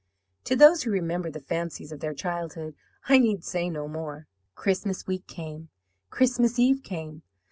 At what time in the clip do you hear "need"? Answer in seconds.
3.19-3.43